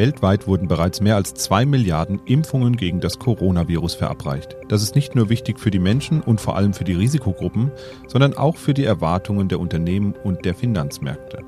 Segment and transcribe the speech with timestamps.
[0.00, 4.56] Weltweit wurden bereits mehr als zwei Milliarden Impfungen gegen das Coronavirus verabreicht.
[4.68, 7.70] Das ist nicht nur wichtig für die Menschen und vor allem für die Risikogruppen,
[8.06, 11.40] sondern auch für die Erwartungen der Unternehmen und der Finanzmärkte.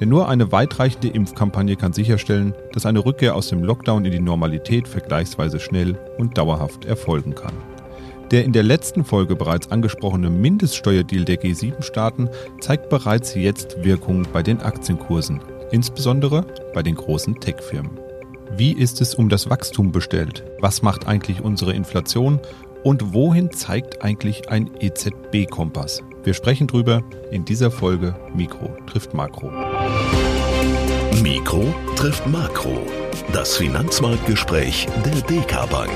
[0.00, 4.18] Denn nur eine weitreichende Impfkampagne kann sicherstellen, dass eine Rückkehr aus dem Lockdown in die
[4.18, 7.54] Normalität vergleichsweise schnell und dauerhaft erfolgen kann.
[8.32, 12.30] Der in der letzten Folge bereits angesprochene Mindeststeuerdeal der G7-Staaten
[12.60, 15.40] zeigt bereits jetzt Wirkung bei den Aktienkursen,
[15.72, 17.98] insbesondere bei den großen Tech-Firmen.
[18.56, 20.44] Wie ist es um das Wachstum bestellt?
[20.60, 22.38] Was macht eigentlich unsere Inflation?
[22.84, 26.02] Und wohin zeigt eigentlich ein EZB-Kompass?
[26.24, 29.50] Wir sprechen drüber in dieser Folge Mikro trifft Makro.
[31.22, 32.78] Mikro trifft Makro.
[33.32, 35.90] Das Finanzmarktgespräch der DK Bank.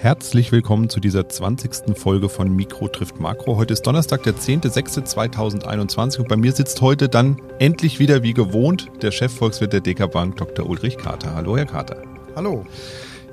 [0.00, 1.98] Herzlich willkommen zu dieser 20.
[1.98, 3.56] Folge von Mikro trifft Makro.
[3.56, 8.92] Heute ist Donnerstag, der 10.06.2021 und bei mir sitzt heute dann endlich wieder wie gewohnt
[9.02, 10.70] der Chefvolkswirt der DK Bank, Dr.
[10.70, 11.34] Ulrich Kater.
[11.34, 12.00] Hallo, Herr Kater.
[12.36, 12.64] Hallo.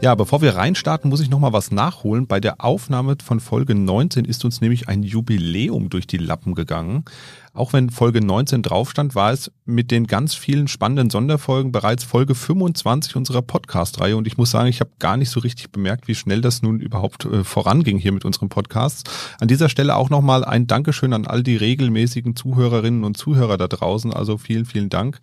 [0.02, 2.28] Ja, bevor wir reinstarten, muss ich noch mal was nachholen.
[2.28, 7.06] Bei der Aufnahme von Folge 19 ist uns nämlich ein Jubiläum durch die Lappen gegangen.
[7.54, 12.04] Auch wenn Folge 19 drauf stand, war es mit den ganz vielen spannenden Sonderfolgen bereits
[12.04, 14.18] Folge 25 unserer Podcast-Reihe.
[14.18, 16.82] Und ich muss sagen, ich habe gar nicht so richtig bemerkt, wie schnell das nun
[16.82, 19.10] überhaupt äh, voranging hier mit unserem Podcast.
[19.40, 23.70] An dieser Stelle auch nochmal ein Dankeschön an all die regelmäßigen Zuhörerinnen und Zuhörer da
[23.70, 24.12] draußen.
[24.12, 25.22] Also vielen, vielen Dank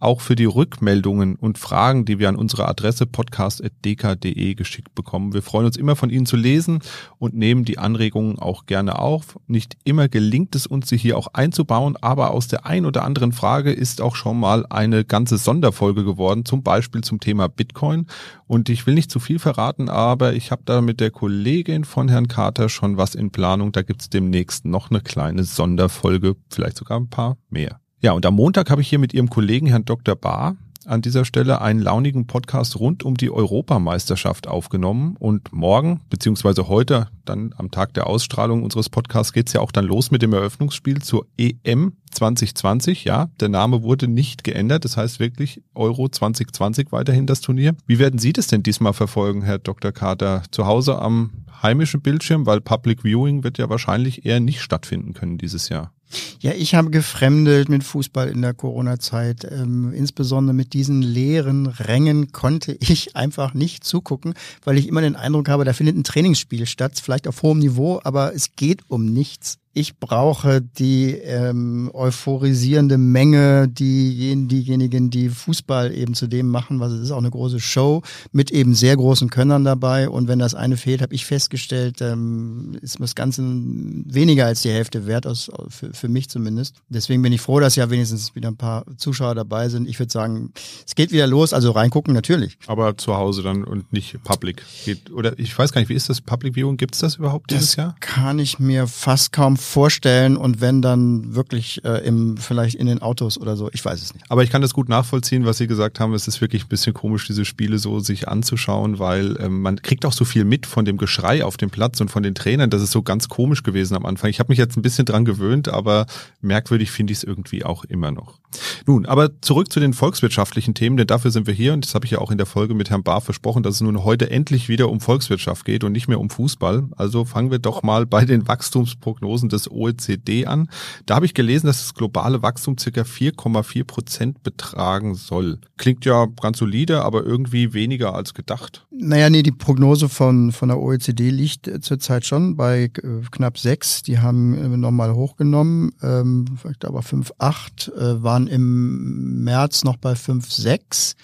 [0.00, 5.34] auch für die Rückmeldungen und Fragen, die wir an unsere Adresse podcast.dk.de geschickt bekommen.
[5.34, 6.80] Wir freuen uns immer von Ihnen zu lesen
[7.18, 9.38] und nehmen die Anregungen auch gerne auf.
[9.46, 13.32] Nicht immer gelingt es uns, sie hier auch einzubauen, aber aus der ein oder anderen
[13.32, 18.06] Frage ist auch schon mal eine ganze Sonderfolge geworden, zum Beispiel zum Thema Bitcoin.
[18.46, 22.08] Und ich will nicht zu viel verraten, aber ich habe da mit der Kollegin von
[22.08, 23.72] Herrn Carter schon was in Planung.
[23.72, 27.79] Da gibt's demnächst noch eine kleine Sonderfolge, vielleicht sogar ein paar mehr.
[28.02, 30.16] Ja, und am Montag habe ich hier mit Ihrem Kollegen Herrn Dr.
[30.16, 30.56] Bahr
[30.86, 35.16] an dieser Stelle einen launigen Podcast rund um die Europameisterschaft aufgenommen.
[35.18, 39.84] Und morgen, beziehungsweise heute, dann am Tag der Ausstrahlung unseres Podcasts, geht's ja auch dann
[39.84, 43.04] los mit dem Eröffnungsspiel zur EM 2020.
[43.04, 44.86] Ja, der Name wurde nicht geändert.
[44.86, 47.76] Das heißt wirklich Euro 2020 weiterhin das Turnier.
[47.86, 49.92] Wie werden Sie das denn diesmal verfolgen, Herr Dr.
[49.92, 50.42] Kater?
[50.50, 55.36] Zu Hause am heimischen Bildschirm, weil Public Viewing wird ja wahrscheinlich eher nicht stattfinden können
[55.36, 55.92] dieses Jahr.
[56.40, 59.46] Ja, ich habe gefremdelt mit Fußball in der Corona-Zeit.
[59.50, 64.34] Ähm, insbesondere mit diesen leeren Rängen konnte ich einfach nicht zugucken,
[64.64, 68.00] weil ich immer den Eindruck habe, da findet ein Trainingsspiel statt, vielleicht auf hohem Niveau,
[68.04, 75.94] aber es geht um nichts ich brauche die ähm, euphorisierende Menge, die, diejenigen, die Fußball
[75.94, 79.30] eben zu dem machen, was es ist, auch eine große Show mit eben sehr großen
[79.30, 80.08] Könnern dabei.
[80.08, 84.70] Und wenn das eine fehlt, habe ich festgestellt, ähm, ist das Ganze weniger als die
[84.70, 86.76] Hälfte wert, aus, für, für mich zumindest.
[86.88, 89.88] Deswegen bin ich froh, dass ja wenigstens wieder ein paar Zuschauer dabei sind.
[89.88, 90.52] Ich würde sagen,
[90.84, 92.58] es geht wieder los, also reingucken natürlich.
[92.66, 94.64] Aber zu Hause dann und nicht public.
[94.84, 96.76] Geht, oder ich weiß gar nicht, wie ist das Public Viewing?
[96.76, 97.96] Gibt es das überhaupt dieses das Jahr?
[98.00, 103.02] Kann ich mir fast kaum vorstellen und wenn dann wirklich äh, im vielleicht in den
[103.02, 104.24] Autos oder so, ich weiß es nicht.
[104.28, 106.14] Aber ich kann das gut nachvollziehen, was Sie gesagt haben.
[106.14, 110.04] Es ist wirklich ein bisschen komisch, diese Spiele so sich anzuschauen, weil ähm, man kriegt
[110.04, 112.70] auch so viel mit von dem Geschrei auf dem Platz und von den Trainern.
[112.70, 114.30] Das ist so ganz komisch gewesen am Anfang.
[114.30, 116.06] Ich habe mich jetzt ein bisschen dran gewöhnt, aber
[116.40, 118.38] merkwürdig finde ich es irgendwie auch immer noch.
[118.86, 122.04] Nun, aber zurück zu den volkswirtschaftlichen Themen, denn dafür sind wir hier und das habe
[122.04, 124.68] ich ja auch in der Folge mit Herrn Bahr versprochen, dass es nun heute endlich
[124.68, 126.88] wieder um Volkswirtschaft geht und nicht mehr um Fußball.
[126.96, 130.68] Also fangen wir doch mal bei den Wachstumsprognosen des OECD an.
[131.06, 135.58] Da habe ich gelesen, dass das globale Wachstum circa 4,4 Prozent betragen soll.
[135.76, 138.86] Klingt ja ganz solide, aber irgendwie weniger als gedacht.
[138.90, 142.90] Naja, nee, die Prognose von, von der OECD liegt äh, zurzeit schon bei äh,
[143.30, 144.02] knapp sechs.
[144.02, 150.12] Die haben äh, nochmal hochgenommen, ähm, vielleicht aber 5,8, äh, waren im März noch bei
[150.12, 151.14] 5,6.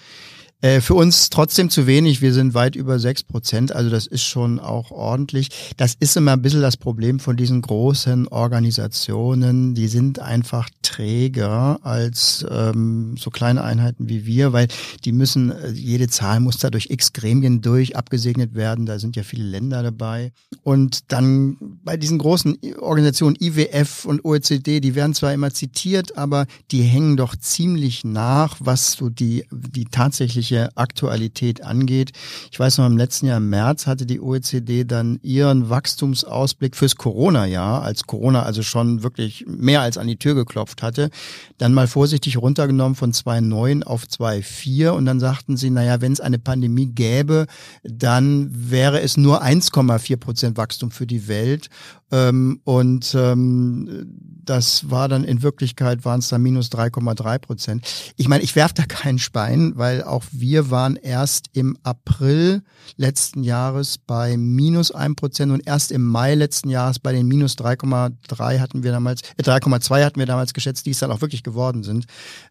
[0.63, 2.23] Äh, für uns trotzdem zu wenig.
[2.23, 3.73] Wir sind weit über sechs Prozent.
[3.73, 5.51] Also das ist schon auch ordentlich.
[5.77, 9.75] Das ist immer ein bisschen das Problem von diesen großen Organisationen.
[9.75, 14.69] Die sind einfach träger als ähm, so kleine Einheiten wie wir, weil
[15.05, 18.87] die müssen, äh, jede Zahl muss da durch x Gremien durch abgesegnet werden.
[18.87, 20.33] Da sind ja viele Länder dabei.
[20.63, 26.47] Und dann bei diesen großen Organisationen IWF und OECD, die werden zwar immer zitiert, aber
[26.71, 32.13] die hängen doch ziemlich nach, was so die, die tatsächlich wirtschaftliche Aktualität angeht.
[32.51, 36.97] Ich weiß noch, im letzten Jahr im März hatte die OECD dann ihren Wachstumsausblick fürs
[36.97, 41.11] Corona-Jahr, als Corona also schon wirklich mehr als an die Tür geklopft hatte,
[41.59, 46.21] dann mal vorsichtig runtergenommen von 2,9 auf 2,4 und dann sagten sie, naja, wenn es
[46.21, 47.47] eine Pandemie gäbe,
[47.83, 51.69] dann wäre es nur 1,4 Prozent Wachstum für die Welt
[52.13, 54.07] Ähm, und ähm,
[54.45, 58.13] das war dann in Wirklichkeit waren es dann minus 3,3 Prozent.
[58.17, 62.63] Ich meine, ich werfe da keinen Spein, weil auch wir waren erst im April
[62.97, 67.55] letzten Jahres bei minus 1 Prozent und erst im Mai letzten Jahres bei den minus
[67.55, 71.43] 3,3 hatten wir damals, äh, 3,2 hatten wir damals geschätzt, die es dann auch wirklich
[71.43, 72.07] geworden sind.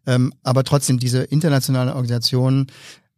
[0.05, 2.67] Ähm, aber trotzdem, diese internationalen Organisationen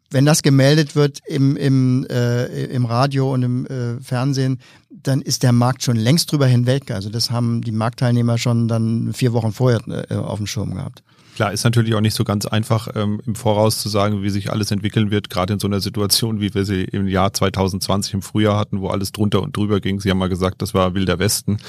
[0.10, 4.60] wenn das gemeldet wird im, im, äh, im Radio und im äh, Fernsehen,
[5.04, 6.92] dann ist der Markt schon längst drüber hinweg.
[6.92, 11.04] Also das haben die Marktteilnehmer schon dann vier Wochen vorher äh, auf dem Schirm gehabt.
[11.36, 14.52] Klar, ist natürlich auch nicht so ganz einfach ähm, im Voraus zu sagen, wie sich
[14.52, 18.22] alles entwickeln wird, gerade in so einer Situation, wie wir sie im Jahr 2020 im
[18.24, 20.00] Frühjahr hatten, wo alles drunter und drüber ging.
[20.00, 21.60] Sie haben mal gesagt, das war wilder Westen.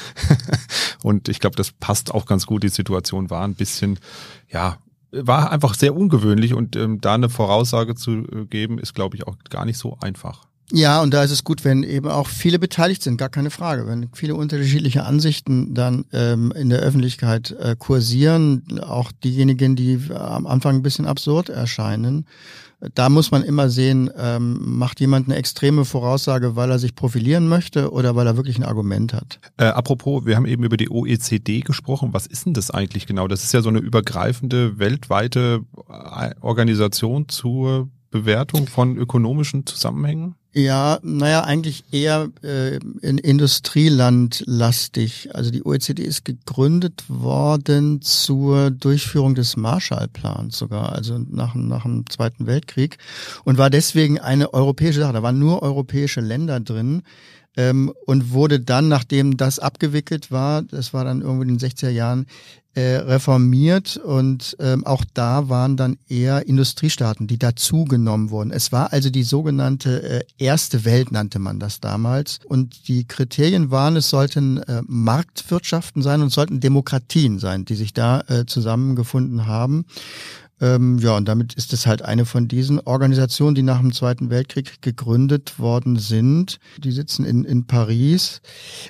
[1.02, 2.62] und ich glaube, das passt auch ganz gut.
[2.62, 3.98] Die Situation war ein bisschen,
[4.48, 4.78] ja,
[5.10, 9.26] war einfach sehr ungewöhnlich und ähm, da eine Voraussage zu äh, geben, ist, glaube ich,
[9.26, 10.48] auch gar nicht so einfach.
[10.72, 13.86] Ja, und da ist es gut, wenn eben auch viele beteiligt sind, gar keine Frage.
[13.86, 20.46] Wenn viele unterschiedliche Ansichten dann ähm, in der Öffentlichkeit äh, kursieren, auch diejenigen, die am
[20.46, 22.26] Anfang ein bisschen absurd erscheinen,
[22.94, 27.48] da muss man immer sehen, ähm, macht jemand eine extreme Voraussage, weil er sich profilieren
[27.48, 29.40] möchte oder weil er wirklich ein Argument hat.
[29.56, 32.10] Äh, apropos, wir haben eben über die OECD gesprochen.
[32.12, 33.26] Was ist denn das eigentlich genau?
[33.26, 40.34] Das ist ja so eine übergreifende weltweite äh, Organisation zur Bewertung von ökonomischen Zusammenhängen?
[40.58, 45.28] Ja, naja, eigentlich eher äh, in Industrieland lastig.
[45.32, 52.10] Also die OECD ist gegründet worden zur Durchführung des Marshallplans sogar, also nach, nach dem
[52.10, 52.98] Zweiten Weltkrieg
[53.44, 55.12] und war deswegen eine europäische Sache.
[55.12, 57.02] Da waren nur europäische Länder drin
[57.56, 61.90] ähm, und wurde dann, nachdem das abgewickelt war, das war dann irgendwo in den 60er
[61.90, 62.26] Jahren,
[62.80, 68.50] reformiert und ähm, auch da waren dann eher Industriestaaten, die dazugenommen wurden.
[68.50, 72.40] Es war also die sogenannte äh, erste Welt, nannte man das damals.
[72.44, 77.94] Und die Kriterien waren, es sollten äh, Marktwirtschaften sein und sollten Demokratien sein, die sich
[77.94, 79.84] da äh, zusammengefunden haben.
[80.60, 84.30] Ähm, ja, und damit ist es halt eine von diesen Organisationen, die nach dem Zweiten
[84.30, 86.58] Weltkrieg gegründet worden sind.
[86.78, 88.40] Die sitzen in, in Paris.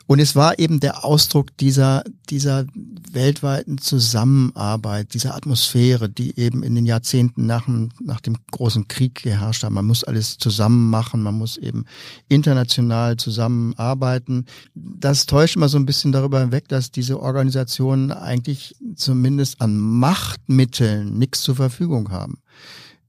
[0.06, 2.67] Und es war eben der Ausdruck dieser, dieser
[3.12, 7.69] weltweiten Zusammenarbeit, dieser Atmosphäre, die eben in den Jahrzehnten nach
[8.00, 9.70] nach dem großen Krieg geherrscht hat.
[9.70, 11.85] Man muss alles zusammen machen, man muss eben
[12.29, 14.47] international zusammenarbeiten.
[14.75, 21.19] Das täuscht immer so ein bisschen darüber hinweg, dass diese Organisationen eigentlich zumindest an Machtmitteln
[21.19, 22.38] nichts zu Verfügung haben.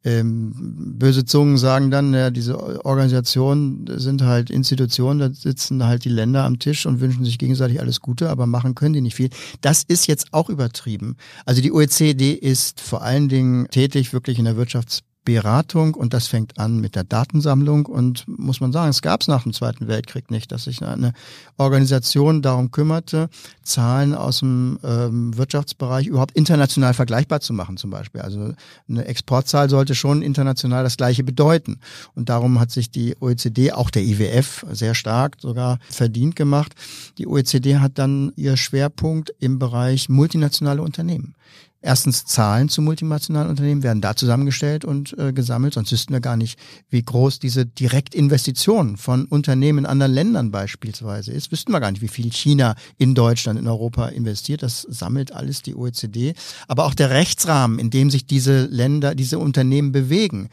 [0.05, 0.53] Ähm,
[0.97, 6.45] böse Zungen sagen dann, ja, diese Organisationen sind halt Institutionen, da sitzen halt die Länder
[6.45, 9.29] am Tisch und wünschen sich gegenseitig alles Gute, aber machen können die nicht viel.
[9.59, 11.17] Das ist jetzt auch übertrieben.
[11.45, 16.27] Also die OECD ist vor allen Dingen tätig wirklich in der Wirtschafts Beratung und das
[16.27, 19.87] fängt an mit der Datensammlung und muss man sagen, es gab es nach dem Zweiten
[19.87, 21.13] Weltkrieg nicht, dass sich eine
[21.57, 23.29] Organisation darum kümmerte,
[23.61, 28.21] Zahlen aus dem ähm, Wirtschaftsbereich überhaupt international vergleichbar zu machen zum Beispiel.
[28.21, 28.53] Also
[28.87, 31.79] eine Exportzahl sollte schon international das gleiche bedeuten
[32.15, 36.73] und darum hat sich die OECD, auch der IWF, sehr stark sogar verdient gemacht.
[37.17, 41.35] Die OECD hat dann ihr Schwerpunkt im Bereich multinationale Unternehmen.
[41.81, 46.35] Erstens Zahlen zu multinationalen Unternehmen werden da zusammengestellt und äh, gesammelt, sonst wüssten wir gar
[46.35, 46.59] nicht,
[46.89, 51.53] wie groß diese Direktinvestition von Unternehmen in anderen Ländern beispielsweise ist.
[51.53, 54.61] Wüssten wir gar nicht, wie viel China in Deutschland, in Europa investiert.
[54.61, 56.33] Das sammelt alles die OECD.
[56.67, 60.49] Aber auch der Rechtsrahmen, in dem sich diese Länder, diese Unternehmen bewegen,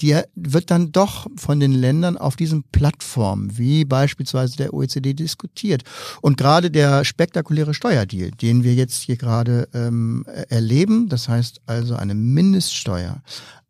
[0.00, 5.82] die wird dann doch von den Ländern auf diesen Plattformen, wie beispielsweise der OECD, diskutiert.
[6.22, 11.94] Und gerade der spektakuläre Steuerdeal, den wir jetzt hier gerade ähm, erleben, das heißt also
[11.96, 13.22] eine Mindeststeuer,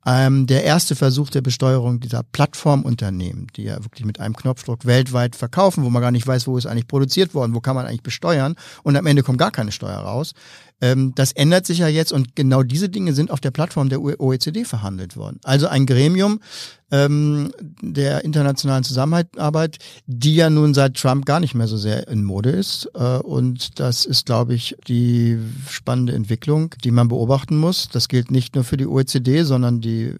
[0.06, 5.36] ähm, der erste Versuch der Besteuerung dieser Plattformunternehmen, die ja wirklich mit einem Knopfdruck weltweit
[5.36, 8.02] verkaufen, wo man gar nicht weiß, wo ist eigentlich produziert worden, wo kann man eigentlich
[8.02, 8.54] besteuern
[8.84, 10.32] und am Ende kommt gar keine Steuer raus.
[10.80, 14.00] Ähm, das ändert sich ja jetzt und genau diese Dinge sind auf der Plattform der
[14.00, 15.40] OECD verhandelt worden.
[15.42, 16.40] Also ein Gremium
[16.90, 22.24] ähm, der internationalen Zusammenarbeit, die ja nun seit Trump gar nicht mehr so sehr in
[22.24, 22.90] Mode ist.
[22.94, 27.88] Äh, und das ist, glaube ich, die spannende Entwicklung, die man beobachten muss.
[27.88, 30.16] Das gilt nicht nur für die OECD, sondern die äh,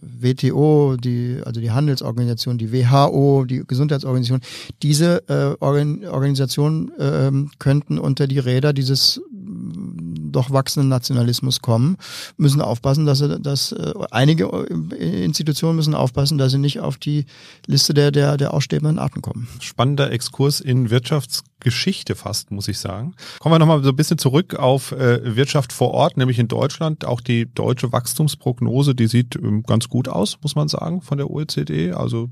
[0.00, 4.40] WTO, die, also die Handelsorganisation, die WHO, die Gesundheitsorganisation.
[4.82, 9.20] Diese äh, Organisationen äh, könnten unter die Räder dieses
[10.28, 11.96] doch wachsenden Nationalismus kommen,
[12.36, 16.96] müssen aufpassen, dass, sie, dass äh, einige äh, Institutionen müssen aufpassen, dass sie nicht auf
[16.96, 17.26] die
[17.66, 19.48] Liste der, der, der ausstehenden Arten kommen.
[19.60, 23.14] Spannender Exkurs in Wirtschafts Geschichte fast, muss ich sagen.
[23.40, 27.04] Kommen wir nochmal so ein bisschen zurück auf äh, Wirtschaft vor Ort, nämlich in Deutschland.
[27.04, 31.30] Auch die deutsche Wachstumsprognose, die sieht ähm, ganz gut aus, muss man sagen, von der
[31.30, 31.92] OECD.
[31.92, 32.30] Also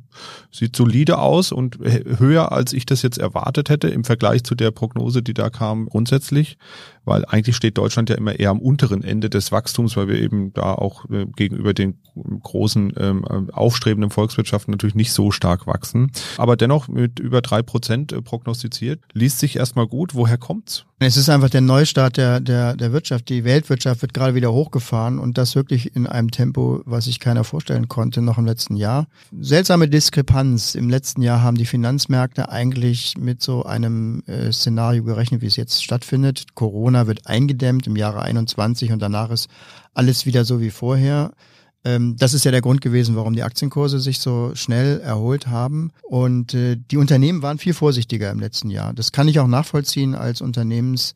[0.51, 4.71] sieht solide aus und höher, als ich das jetzt erwartet hätte im Vergleich zu der
[4.71, 6.59] Prognose, die da kam, grundsätzlich.
[7.05, 10.53] Weil eigentlich steht Deutschland ja immer eher am unteren Ende des Wachstums, weil wir eben
[10.55, 11.99] da auch äh, gegenüber den
[12.43, 16.11] großen ähm, aufstrebenden Volkswirtschaften natürlich nicht so stark wachsen.
[16.37, 20.15] Aber dennoch mit über drei Prozent äh, prognostiziert liest sich erstmal gut.
[20.15, 20.85] Woher kommt's?
[20.99, 23.29] Es ist einfach der Neustart der, der, der Wirtschaft.
[23.29, 27.43] Die Weltwirtschaft wird gerade wieder hochgefahren und das wirklich in einem Tempo, was sich keiner
[27.43, 29.07] vorstellen konnte, noch im letzten Jahr.
[29.39, 30.75] Seltsame Diskrepanz.
[30.75, 35.57] Im letzten Jahr haben die Finanzmärkte eigentlich mit so einem äh, Szenario gerechnet, wie es
[35.57, 36.55] jetzt stattfindet.
[36.55, 39.49] Corona wird eingedämmt im Jahre 21 und danach ist
[39.95, 41.33] alles wieder so wie vorher.
[41.87, 45.93] Ähm, das ist ja der Grund gewesen, warum die Aktienkurse sich so schnell erholt haben.
[46.03, 48.93] Und äh, die Unternehmen waren viel vorsichtiger im letzten Jahr.
[48.93, 51.15] Das kann ich auch nachvollziehen als Unternehmens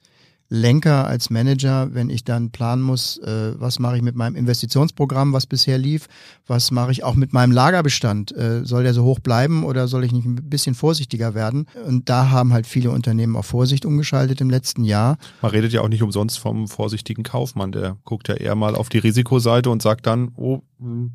[0.53, 5.33] Lenker, als Manager, wenn ich dann planen muss, äh, was mache ich mit meinem Investitionsprogramm,
[5.33, 6.09] was bisher lief,
[6.47, 10.03] was mache ich auch mit meinem Lagerbestand, äh, soll der so hoch bleiben oder soll
[10.03, 11.67] ich nicht ein bisschen vorsichtiger werden?
[11.87, 15.19] Und da haben halt viele Unternehmen auf Vorsicht umgeschaltet im letzten Jahr.
[15.41, 18.89] Man redet ja auch nicht umsonst vom vorsichtigen Kaufmann, der guckt ja eher mal auf
[18.89, 20.63] die Risikoseite und sagt dann, oh,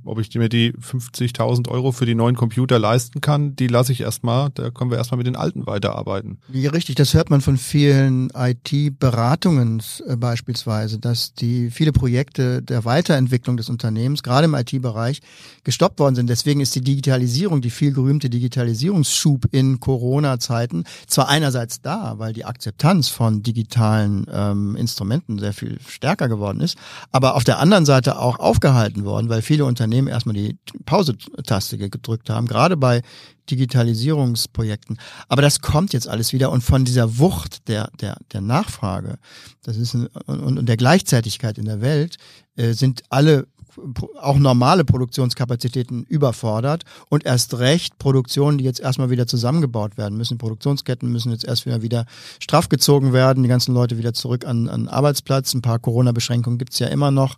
[0.03, 4.01] ob ich mir die 50.000 Euro für die neuen Computer leisten kann, die lasse ich
[4.01, 6.39] erstmal, da können wir erstmal mit den alten weiterarbeiten.
[6.51, 12.61] Ja, richtig, das hört man von vielen IT-Beratern Beratungen äh, beispielsweise, dass die viele Projekte
[12.61, 15.21] der Weiterentwicklung des Unternehmens, gerade im IT-Bereich,
[15.63, 16.29] gestoppt worden sind.
[16.29, 22.43] Deswegen ist die Digitalisierung, die viel gerühmte Digitalisierungsschub in Corona-Zeiten zwar einerseits da, weil die
[22.43, 26.77] Akzeptanz von digitalen ähm, Instrumenten sehr viel stärker geworden ist,
[27.11, 32.29] aber auf der anderen Seite auch aufgehalten worden, weil viele Unternehmen erstmal die Pause-Taste gedrückt
[32.29, 33.01] haben, gerade bei
[33.49, 34.97] Digitalisierungsprojekten.
[35.29, 39.17] Aber das kommt jetzt alles wieder und von dieser Wucht der, der, der Nachfrage,
[39.63, 42.17] das ist ein, und, und der Gleichzeitigkeit in der Welt,
[42.55, 43.47] äh, sind alle
[44.21, 50.37] auch normale Produktionskapazitäten überfordert und erst recht Produktionen, die jetzt erstmal wieder zusammengebaut werden müssen.
[50.37, 52.05] Produktionsketten müssen jetzt erst wieder, wieder
[52.39, 55.53] straff werden, die ganzen Leute wieder zurück an, an Arbeitsplatz.
[55.53, 57.35] Ein paar Corona-Beschränkungen gibt's ja immer noch.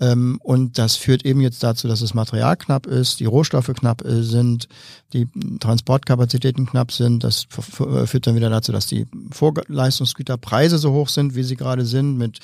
[0.00, 4.04] Ähm, und das führt eben jetzt dazu, dass das Material knapp ist, die Rohstoffe knapp
[4.04, 4.66] äh, sind,
[5.12, 5.28] die
[5.60, 7.22] Transportkapazitäten knapp sind.
[7.22, 7.46] Das
[7.78, 12.16] äh, führt dann wieder dazu, dass die Vorleistungsgüterpreise so hoch sind, wie sie gerade sind,
[12.16, 12.38] mit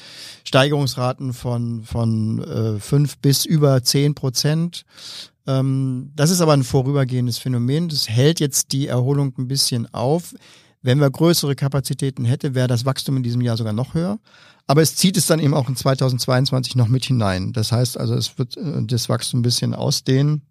[0.45, 4.85] Steigerungsraten von, von äh, fünf bis über zehn Prozent.
[5.47, 7.89] Ähm, das ist aber ein vorübergehendes Phänomen.
[7.89, 10.35] Das hält jetzt die Erholung ein bisschen auf.
[10.87, 14.21] Wenn wir größere Kapazitäten hätte, wäre das Wachstum in diesem Jahr sogar noch höher.
[14.69, 17.52] Aber es zieht es dann eben auch in 2022 noch mit hinein.
[17.52, 20.43] Das heißt also, es wird äh, das Wachstum ein bisschen ausdehnen.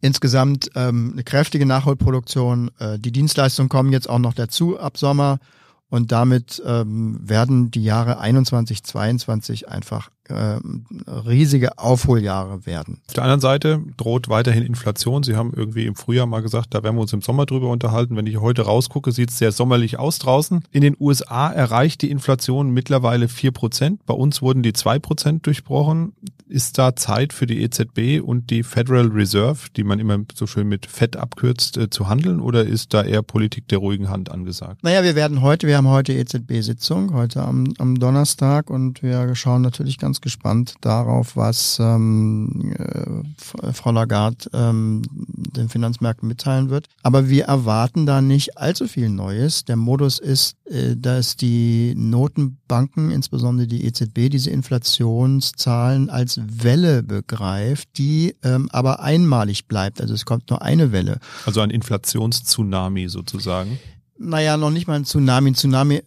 [0.00, 2.70] Insgesamt ähm, eine kräftige Nachholproduktion.
[2.78, 5.40] Äh, die Dienstleistungen kommen jetzt auch noch dazu ab Sommer.
[5.88, 13.00] Und damit ähm, werden die Jahre 21, 22 einfach ähm, riesige Aufholjahre werden.
[13.08, 15.22] Auf der anderen Seite droht weiterhin Inflation.
[15.22, 18.16] Sie haben irgendwie im Frühjahr mal gesagt, da werden wir uns im Sommer drüber unterhalten.
[18.16, 20.64] Wenn ich heute rausgucke, sieht es sehr sommerlich aus draußen.
[20.70, 24.04] In den USA erreicht die Inflation mittlerweile vier Prozent.
[24.06, 26.12] Bei uns wurden die zwei Prozent durchbrochen.
[26.50, 30.66] Ist da Zeit für die EZB und die Federal Reserve, die man immer so schön
[30.66, 34.82] mit FED abkürzt, äh, zu handeln oder ist da eher Politik der ruhigen Hand angesagt?
[34.82, 39.62] Naja, wir werden heute, wir haben heute EZB-Sitzung, heute am, am Donnerstag und wir schauen
[39.62, 46.88] natürlich ganz gespannt darauf, was ähm, äh, Frau Lagarde ähm, den Finanzmärkten mitteilen wird.
[47.04, 49.64] Aber wir erwarten da nicht allzu viel Neues.
[49.66, 57.88] Der Modus ist, äh, dass die Notenbanken, insbesondere die EZB, diese Inflationszahlen als Welle begreift,
[57.98, 60.00] die ähm, aber einmalig bleibt.
[60.00, 61.18] Also es kommt nur eine Welle.
[61.46, 63.78] Also ein Inflationstsunami sozusagen.
[64.22, 65.48] Naja, noch nicht mal ein Tsunami.
[65.48, 66.02] Ein Tsunami.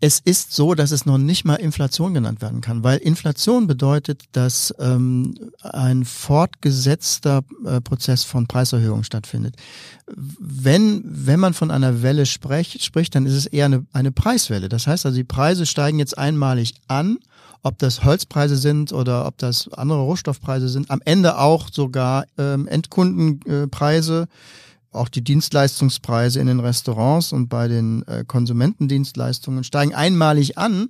[0.00, 4.22] Es ist so, dass es noch nicht mal Inflation genannt werden kann, weil Inflation bedeutet,
[4.30, 9.56] dass ähm, ein fortgesetzter äh, Prozess von Preiserhöhung stattfindet.
[10.06, 14.68] Wenn, wenn man von einer Welle spricht, spricht, dann ist es eher eine, eine Preiswelle.
[14.68, 17.18] Das heißt also, die Preise steigen jetzt einmalig an
[17.62, 22.68] ob das Holzpreise sind oder ob das andere Rohstoffpreise sind, am Ende auch sogar ähm,
[22.68, 24.28] Endkundenpreise,
[24.96, 30.88] auch die Dienstleistungspreise in den Restaurants und bei den äh, Konsumentendienstleistungen steigen einmalig an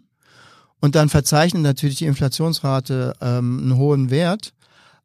[0.80, 4.52] und dann verzeichnen natürlich die Inflationsrate ähm, einen hohen Wert.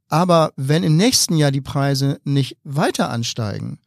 [0.09, 3.79] Aber wenn im nächsten Jahr die Preise nicht weiter ansteigen,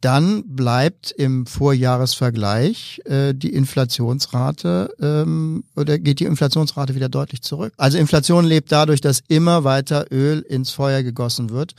[0.00, 7.74] dann bleibt im Vorjahresvergleich äh, die Inflationsrate ähm, oder geht die Inflationsrate wieder deutlich zurück.
[7.76, 11.74] Also Inflation lebt dadurch, dass immer weiter Öl ins Feuer gegossen wird.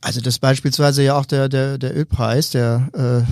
[0.00, 3.24] Also das beispielsweise ja auch der, der, der Ölpreis, der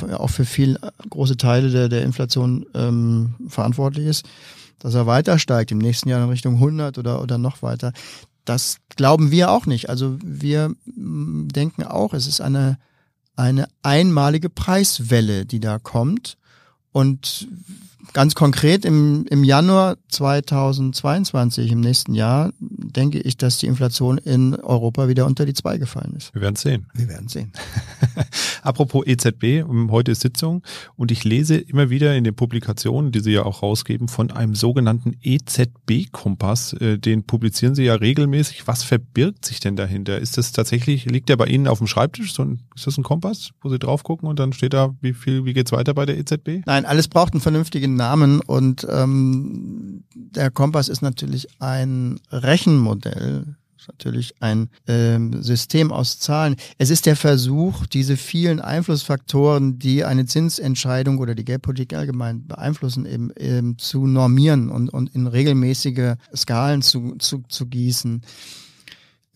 [0.00, 0.78] äh, auch für viel
[1.10, 4.26] große Teile der, der Inflation ähm, verantwortlich ist,
[4.78, 7.92] dass er weiter steigt im nächsten Jahr in Richtung 100 oder, oder noch weiter.
[8.44, 9.90] Das glauben wir auch nicht.
[9.90, 12.78] Also wir mm, denken auch, es ist eine,
[13.36, 16.38] eine einmalige Preiswelle, die da kommt.
[16.92, 17.46] Und
[18.12, 24.54] ganz konkret im, im Januar 2022, im nächsten Jahr, denke ich, dass die Inflation in
[24.54, 26.34] Europa wieder unter die zwei gefallen ist.
[26.34, 26.86] Wir werden sehen.
[26.94, 27.52] Wir werden sehen.
[28.62, 30.62] Apropos EZB, heute ist Sitzung
[30.96, 34.54] und ich lese immer wieder in den Publikationen, die Sie ja auch rausgeben, von einem
[34.54, 36.72] sogenannten EZB-Kompass.
[36.74, 38.66] Äh, den publizieren Sie ja regelmäßig.
[38.66, 40.18] Was verbirgt sich denn dahinter?
[40.18, 42.32] Ist das tatsächlich, liegt der bei Ihnen auf dem Schreibtisch?
[42.32, 45.12] So ein, ist das ein Kompass, wo Sie drauf gucken und dann steht da, wie
[45.12, 46.66] viel, wie geht's weiter bei der EZB?
[46.66, 53.88] Nein, alles braucht einen vernünftigen Namen und ähm, der Kompass ist natürlich ein Rechenmodell, ist
[53.88, 56.56] natürlich ein ähm, System aus Zahlen.
[56.78, 63.04] Es ist der Versuch, diese vielen Einflussfaktoren, die eine Zinsentscheidung oder die Geldpolitik allgemein beeinflussen,
[63.04, 68.22] eben, eben zu normieren und, und in regelmäßige Skalen zu, zu, zu gießen.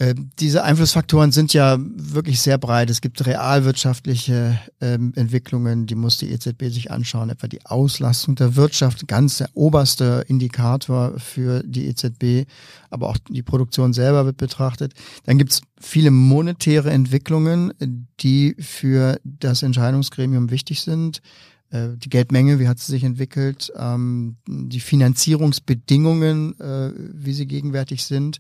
[0.03, 2.91] Äh, diese Einflussfaktoren sind ja wirklich sehr breit.
[2.91, 8.57] Es gibt realwirtschaftliche ähm, Entwicklungen, die muss die EZB sich anschauen, etwa die Auslastung der
[8.57, 12.51] Wirtschaft, ganz der oberste Indikator für die EZB,
[12.91, 14.93] aber auch die Produktion selber wird betrachtet.
[15.25, 17.73] Dann gibt es viele monetäre Entwicklungen,
[18.19, 21.23] die für das Entscheidungsgremium wichtig sind.
[21.73, 28.05] Äh, die Geldmenge, wie hat sie sich entwickelt, ähm, die Finanzierungsbedingungen, äh, wie sie gegenwärtig
[28.05, 28.39] sind.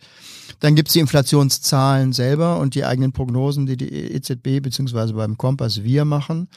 [0.60, 5.38] Dann gibt es die Inflationszahlen selber und die eigenen Prognosen, die die EZB beziehungsweise beim
[5.38, 6.48] Kompass wir machen.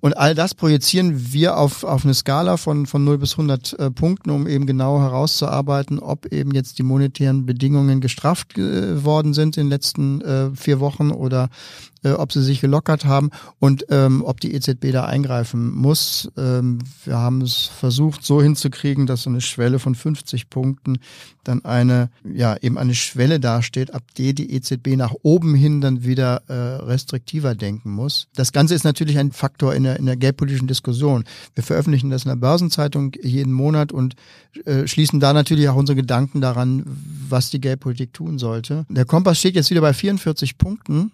[0.00, 3.90] Und all das projizieren wir auf, auf eine Skala von, von 0 bis 100 äh,
[3.90, 9.56] Punkten, um eben genau herauszuarbeiten, ob eben jetzt die monetären Bedingungen gestrafft äh, worden sind
[9.56, 11.50] in den letzten äh, vier Wochen oder
[12.04, 16.30] äh, ob sie sich gelockert haben und ähm, ob die EZB da eingreifen muss.
[16.36, 20.98] Ähm, wir haben es versucht so hinzukriegen, dass so eine Schwelle von 50 Punkten
[21.44, 26.04] dann eine, ja, eben eine Schwelle dasteht, ab der die EZB nach oben hin dann
[26.04, 28.28] wieder äh, restriktiver denken muss.
[28.34, 31.24] Das Ganze ist natürlich ein Faktor in der, in der geldpolitischen Diskussion.
[31.54, 34.14] Wir veröffentlichen das in der Börsenzeitung jeden Monat und
[34.64, 36.84] äh, schließen da natürlich auch unsere Gedanken daran,
[37.28, 38.84] was die Geldpolitik tun sollte.
[38.88, 41.12] Der Kompass steht jetzt wieder bei 44 Punkten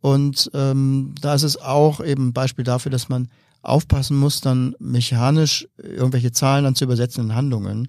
[0.00, 3.28] und ähm, da ist es auch eben ein Beispiel dafür, dass man
[3.62, 7.88] aufpassen muss, dann mechanisch irgendwelche Zahlen dann zu übersetzen in Handlungen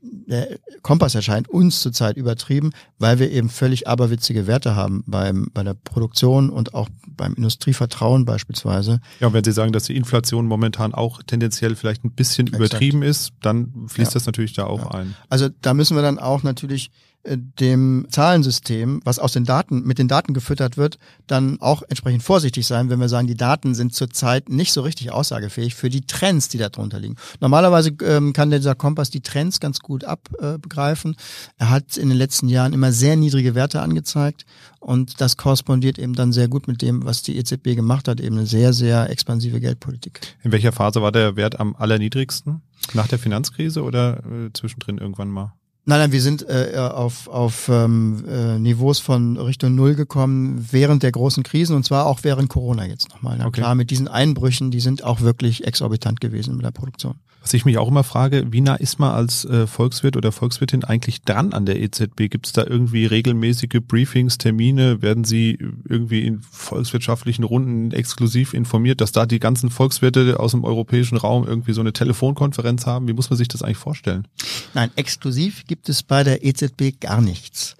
[0.00, 5.64] der Kompass erscheint uns zurzeit übertrieben, weil wir eben völlig aberwitzige Werte haben beim, bei
[5.64, 9.00] der Produktion und auch beim Industrievertrauen beispielsweise.
[9.18, 12.64] Ja, und wenn Sie sagen, dass die Inflation momentan auch tendenziell vielleicht ein bisschen Exakt.
[12.64, 14.14] übertrieben ist, dann fließt ja.
[14.14, 15.00] das natürlich da auch ja.
[15.00, 15.16] ein.
[15.28, 16.90] Also da müssen wir dann auch natürlich
[17.24, 22.66] dem Zahlensystem, was aus den Daten, mit den Daten gefüttert wird, dann auch entsprechend vorsichtig
[22.66, 26.48] sein, wenn wir sagen, die Daten sind zurzeit nicht so richtig aussagefähig für die Trends,
[26.48, 27.16] die darunter liegen.
[27.40, 31.12] Normalerweise ähm, kann dieser Kompass die Trends ganz gut abgreifen.
[31.12, 31.16] Äh,
[31.64, 34.46] er hat in den letzten Jahren immer sehr niedrige Werte angezeigt
[34.80, 38.36] und das korrespondiert eben dann sehr gut mit dem, was die EZB gemacht hat, eben
[38.36, 40.20] eine sehr, sehr expansive Geldpolitik.
[40.42, 42.62] In welcher Phase war der Wert am allerniedrigsten?
[42.94, 45.57] Nach der Finanzkrise oder äh, zwischendrin irgendwann mal?
[45.88, 51.02] Nein, nein, wir sind äh, auf, auf ähm, äh, Niveaus von Richtung Null gekommen während
[51.02, 53.38] der großen Krisen und zwar auch während Corona jetzt nochmal.
[53.38, 53.62] Na okay.
[53.62, 57.14] klar, mit diesen Einbrüchen, die sind auch wirklich exorbitant gewesen mit der Produktion.
[57.48, 60.84] Was ich mich auch immer frage, wie nah ist man als äh, Volkswirt oder Volkswirtin
[60.84, 62.28] eigentlich dran an der EZB?
[62.28, 65.00] Gibt es da irgendwie regelmäßige Briefings, Termine?
[65.00, 65.58] Werden Sie
[65.88, 71.46] irgendwie in volkswirtschaftlichen Runden exklusiv informiert, dass da die ganzen Volkswirte aus dem europäischen Raum
[71.46, 73.08] irgendwie so eine Telefonkonferenz haben?
[73.08, 74.28] Wie muss man sich das eigentlich vorstellen?
[74.74, 77.78] Nein, exklusiv gibt es bei der EZB gar nichts.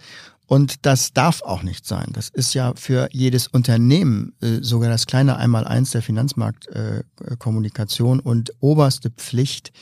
[0.49, 2.07] Und das darf auch nicht sein.
[2.13, 9.11] Das ist ja für jedes Unternehmen äh, sogar das kleine Einmaleins der Finanzmarktkommunikation und oberste
[9.11, 9.73] Pflicht,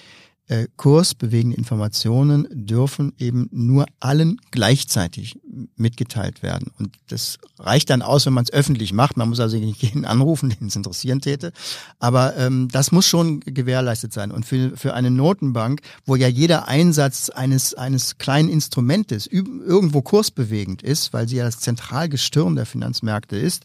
[0.49, 5.39] äh, kursbewegende Informationen dürfen eben nur allen gleichzeitig
[5.77, 6.71] mitgeteilt werden.
[6.79, 9.17] Und das reicht dann aus, wenn man es öffentlich macht.
[9.17, 11.53] Man muss also nicht jeden anrufen, den es interessieren täte.
[11.99, 14.31] Aber ähm, das muss schon gewährleistet sein.
[14.31, 20.83] Und für, für eine Notenbank, wo ja jeder Einsatz eines, eines kleinen Instrumentes irgendwo kursbewegend
[20.83, 23.65] ist, weil sie ja das Zentralgestirn der Finanzmärkte ist,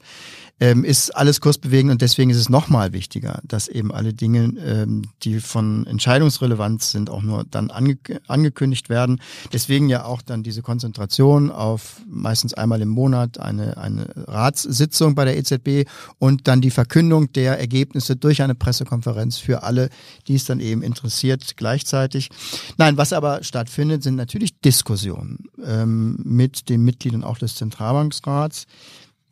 [0.61, 5.01] ähm, ist alles kursbewegend und deswegen ist es nochmal wichtiger, dass eben alle Dinge, ähm,
[5.23, 7.97] die von Entscheidungsrelevanz sind, auch nur dann ange
[8.27, 9.19] angekündigt werden.
[9.51, 15.25] Deswegen ja auch dann diese Konzentration auf meistens einmal im Monat eine, eine Ratssitzung bei
[15.25, 19.89] der EZB und dann die Verkündung der Ergebnisse durch eine Pressekonferenz für alle,
[20.27, 22.29] die es dann eben interessiert gleichzeitig.
[22.77, 28.67] Nein, was aber stattfindet, sind natürlich Diskussionen ähm, mit den Mitgliedern auch des Zentralbanksrats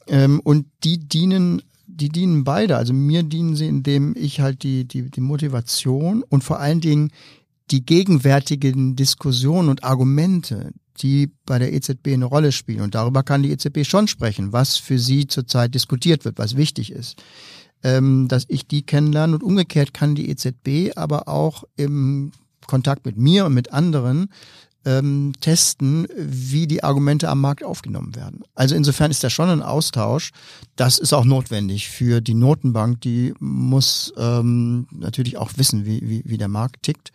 [0.09, 1.61] Ähm, und die dienen
[1.99, 2.77] die dienen beide.
[2.77, 7.11] Also mir dienen sie, indem ich halt die, die, die Motivation und vor allen Dingen
[7.71, 12.81] die gegenwärtigen Diskussionen und Argumente, die bei der EZB eine Rolle spielen.
[12.81, 16.91] Und darüber kann die EZB schon sprechen, was für sie zurzeit diskutiert wird, was wichtig
[16.91, 17.21] ist.
[17.81, 22.31] Ähm, dass ich die kennenlerne und umgekehrt kann die EZB aber auch im
[22.67, 24.29] Kontakt mit mir und mit anderen
[24.89, 28.43] ähm, testen, wie die Argumente am Markt aufgenommen werden.
[28.55, 30.31] Also insofern ist da schon ein Austausch.
[30.75, 33.01] Das ist auch notwendig für die Notenbank.
[33.01, 37.11] Die muss ähm, natürlich auch wissen, wie, wie, wie der Markt tickt.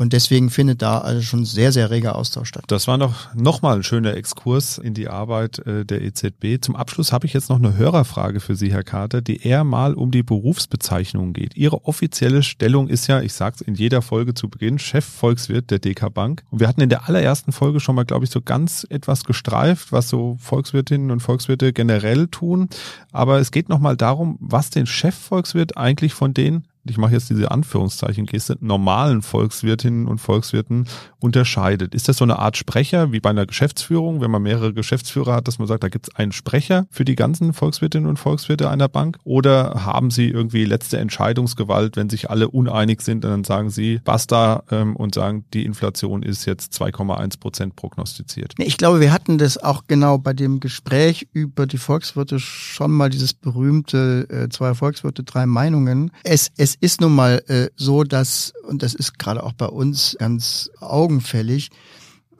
[0.00, 2.64] Und deswegen findet da also schon sehr, sehr reger Austausch statt.
[2.68, 6.56] Das war noch, noch mal ein schöner Exkurs in die Arbeit äh, der EZB.
[6.62, 9.92] Zum Abschluss habe ich jetzt noch eine Hörerfrage für Sie, Herr Carter, die eher mal
[9.92, 11.54] um die Berufsbezeichnung geht.
[11.54, 15.80] Ihre offizielle Stellung ist ja, ich sage es in jeder Folge zu Beginn, Chefvolkswirt der
[15.80, 16.44] DK Bank.
[16.48, 19.92] Und wir hatten in der allerersten Folge schon mal, glaube ich, so ganz etwas gestreift,
[19.92, 22.70] was so Volkswirtinnen und Volkswirte generell tun.
[23.12, 27.30] Aber es geht noch mal darum, was den Chefvolkswirt eigentlich von den ich mache jetzt
[27.30, 30.86] diese Anführungszeichen-Geste, normalen Volkswirtinnen und Volkswirten
[31.18, 31.94] unterscheidet.
[31.94, 35.48] Ist das so eine Art Sprecher, wie bei einer Geschäftsführung, wenn man mehrere Geschäftsführer hat,
[35.48, 38.88] dass man sagt, da gibt es einen Sprecher für die ganzen Volkswirtinnen und Volkswirte einer
[38.88, 39.18] Bank?
[39.24, 44.64] Oder haben Sie irgendwie letzte Entscheidungsgewalt, wenn sich alle uneinig sind, dann sagen Sie basta
[44.70, 48.54] ähm, und sagen, die Inflation ist jetzt 2,1 Prozent prognostiziert?
[48.58, 53.10] Ich glaube, wir hatten das auch genau bei dem Gespräch über die Volkswirte schon mal
[53.10, 56.10] dieses berühmte äh, zwei Volkswirte, drei Meinungen.
[56.24, 59.66] Es, es es ist nun mal äh, so, dass, und das ist gerade auch bei
[59.66, 61.70] uns ganz augenfällig,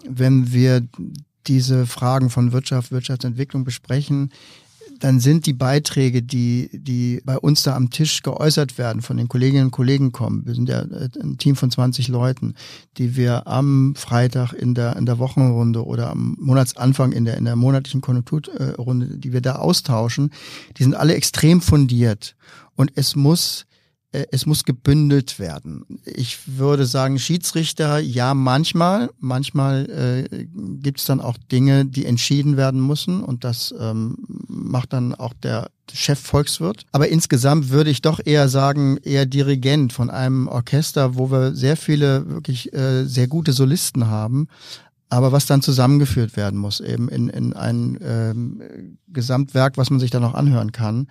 [0.08, 0.86] wenn wir
[1.46, 4.30] diese Fragen von Wirtschaft, Wirtschaftsentwicklung besprechen,
[5.00, 9.26] dann sind die Beiträge, die, die bei uns da am Tisch geäußert werden, von den
[9.26, 10.46] Kolleginnen und Kollegen kommen.
[10.46, 12.54] Wir sind ja äh, ein Team von 20 Leuten,
[12.98, 17.46] die wir am Freitag in der, in der Wochenrunde oder am Monatsanfang in der, in
[17.46, 20.30] der monatlichen Konjunkturrunde, die wir da austauschen,
[20.76, 22.36] die sind alle extrem fundiert.
[22.76, 23.66] Und es muss
[24.12, 25.84] es muss gebündelt werden.
[26.04, 29.10] Ich würde sagen, Schiedsrichter, ja, manchmal.
[29.20, 34.16] Manchmal äh, gibt es dann auch Dinge, die entschieden werden müssen und das ähm,
[34.48, 36.86] macht dann auch der Chef Volkswirt.
[36.92, 41.76] Aber insgesamt würde ich doch eher sagen, eher Dirigent von einem Orchester, wo wir sehr
[41.76, 44.48] viele wirklich äh, sehr gute Solisten haben,
[45.08, 50.10] aber was dann zusammengeführt werden muss, eben in, in ein ähm, Gesamtwerk, was man sich
[50.10, 51.08] dann auch anhören kann.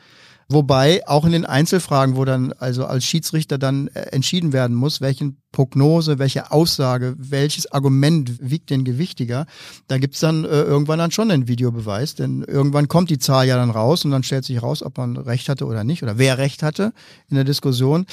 [0.51, 4.99] Wobei auch in den Einzelfragen, wo dann also als Schiedsrichter dann äh, entschieden werden muss,
[4.99, 9.45] welchen Prognose, welche Aussage, welches Argument wiegt denn gewichtiger,
[9.87, 13.57] da gibt's dann äh, irgendwann dann schon einen Videobeweis, denn irgendwann kommt die Zahl ja
[13.57, 16.37] dann raus und dann stellt sich raus, ob man recht hatte oder nicht oder wer
[16.37, 16.93] recht hatte
[17.29, 18.05] in der Diskussion.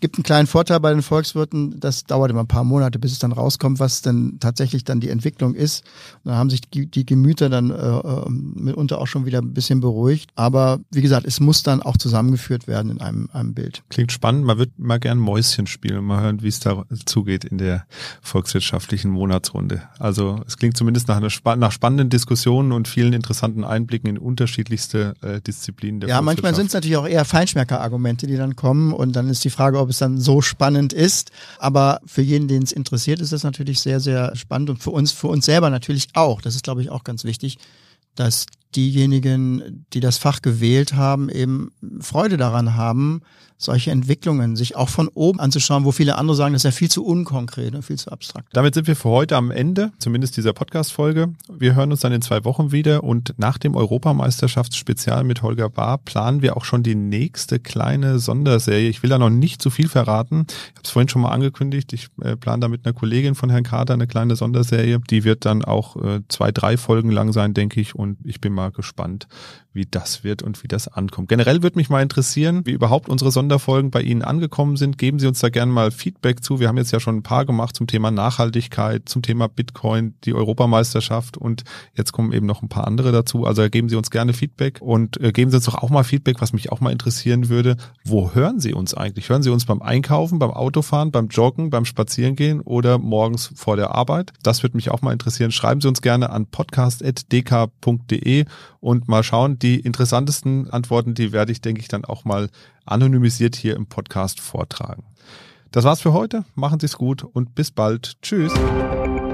[0.00, 3.18] Gibt einen kleinen Vorteil bei den Volkswirten, das dauert immer ein paar Monate, bis es
[3.20, 5.84] dann rauskommt, was denn tatsächlich dann die Entwicklung ist.
[6.24, 9.80] Dann haben sich die, die Gemüter dann äh, äh, mitunter auch schon wieder ein bisschen
[9.80, 10.30] beruhigt.
[10.34, 13.82] Aber wie gesagt, es muss dann auch zusammengeführt werden in einem, einem Bild.
[13.90, 17.58] Klingt spannend, man wird mal gern Mäuschen spielen, mal hören, wie es da zugeht in
[17.58, 17.86] der
[18.22, 19.82] volkswirtschaftlichen Monatsrunde.
[19.98, 25.14] Also es klingt zumindest nach, einer, nach spannenden Diskussionen und vielen interessanten Einblicken in unterschiedlichste
[25.22, 29.14] äh, Disziplinen der Ja, manchmal sind es natürlich auch eher Feinschmecker-Argumente, die dann kommen und
[29.16, 31.30] dann ist die Frage, ob es dann so spannend ist.
[31.58, 35.12] Aber für jeden, den es interessiert, ist das natürlich sehr, sehr spannend und für uns,
[35.12, 36.40] für uns selber natürlich auch.
[36.40, 37.58] Das ist, glaube ich, auch ganz wichtig,
[38.14, 43.22] dass diejenigen, die das Fach gewählt haben, eben Freude daran haben,
[43.60, 46.90] solche Entwicklungen sich auch von oben anzuschauen, wo viele andere sagen, das ist ja viel
[46.90, 48.48] zu unkonkret, viel zu abstrakt.
[48.54, 51.34] Damit sind wir für heute am Ende, zumindest dieser Podcast-Folge.
[51.52, 55.98] Wir hören uns dann in zwei Wochen wieder und nach dem Europameisterschaftsspezial mit Holger Bahr
[55.98, 58.88] planen wir auch schon die nächste kleine Sonderserie.
[58.88, 60.46] Ich will da noch nicht zu viel verraten.
[60.48, 61.92] Ich habe es vorhin schon mal angekündigt.
[61.92, 65.00] Ich äh, plane da mit einer Kollegin von Herrn Kater eine kleine Sonderserie.
[65.10, 67.94] Die wird dann auch äh, zwei, drei Folgen lang sein, denke ich.
[67.94, 69.26] Und ich bin mal gespannt,
[69.72, 71.28] wie das wird und wie das ankommt.
[71.28, 74.98] Generell würde mich mal interessieren, wie überhaupt unsere Sonderfolgen bei Ihnen angekommen sind.
[74.98, 76.58] Geben Sie uns da gerne mal Feedback zu.
[76.58, 80.34] Wir haben jetzt ja schon ein paar gemacht zum Thema Nachhaltigkeit, zum Thema Bitcoin, die
[80.34, 81.62] Europameisterschaft und
[81.94, 83.46] jetzt kommen eben noch ein paar andere dazu.
[83.46, 86.40] Also geben Sie uns gerne Feedback und äh, geben Sie uns doch auch mal Feedback,
[86.40, 87.76] was mich auch mal interessieren würde.
[88.04, 89.28] Wo hören Sie uns eigentlich?
[89.28, 93.94] Hören Sie uns beim Einkaufen, beim Autofahren, beim Joggen, beim Spazierengehen oder morgens vor der
[93.94, 94.32] Arbeit?
[94.42, 95.52] Das würde mich auch mal interessieren.
[95.52, 98.46] Schreiben Sie uns gerne an podcast.dk.de
[98.80, 102.48] und mal schauen, die interessantesten Antworten, die werde ich, denke ich, dann auch mal
[102.84, 105.04] anonymisiert hier im Podcast vortragen.
[105.72, 106.44] Das war's für heute.
[106.54, 108.20] Machen Sie's gut und bis bald.
[108.22, 108.52] Tschüss.